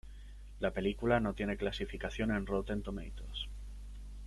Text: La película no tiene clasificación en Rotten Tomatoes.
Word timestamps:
La 0.59 0.71
película 0.71 1.19
no 1.19 1.35
tiene 1.35 1.57
clasificación 1.57 2.31
en 2.35 2.47
Rotten 2.47 2.81
Tomatoes. 2.81 3.45